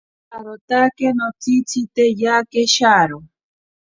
Itsarotake 0.09 1.07
notsitzite 1.17 2.03
yake 2.21 2.61
sharo. 2.75 3.19